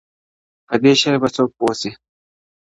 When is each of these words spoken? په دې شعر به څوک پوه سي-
په 0.67 0.75
دې 0.83 0.93
شعر 0.99 1.15
به 1.21 1.29
څوک 1.35 1.49
پوه 1.57 1.73
سي- 1.81 1.89